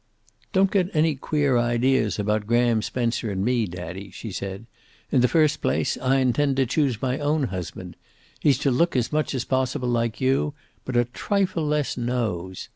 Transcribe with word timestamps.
"Don't 0.51 0.71
get 0.71 0.89
any 0.95 1.13
queer 1.13 1.59
ideas 1.59 2.17
about 2.17 2.47
Graham 2.47 2.81
Spencer 2.81 3.29
and 3.29 3.45
me, 3.45 3.67
Daddy," 3.67 4.09
she 4.09 4.31
said. 4.31 4.65
"In 5.11 5.21
the 5.21 5.27
first 5.27 5.61
place, 5.61 5.95
I 5.95 6.15
intend 6.17 6.57
to 6.57 6.65
choose 6.65 7.03
my 7.03 7.19
own 7.19 7.43
husband. 7.53 7.95
He's 8.39 8.57
to 8.65 8.71
look 8.71 8.95
as 8.95 9.11
much 9.13 9.35
as 9.35 9.45
possible 9.45 9.89
like 9.89 10.19
you, 10.19 10.55
but 10.85 10.97
a 10.97 11.05
trifle 11.05 11.67
less 11.67 11.97
nose. 11.97 12.67